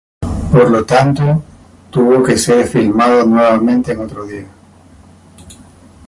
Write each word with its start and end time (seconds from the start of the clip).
Por 0.53 0.71
lo 0.71 0.83
tanto, 0.83 1.43
tuvo 1.91 2.23
que 2.23 2.35
ser 2.35 2.65
filmado 2.65 3.23
nuevamente 3.23 3.91
en 3.91 3.99
otro 3.99 4.25
día. 4.25 4.47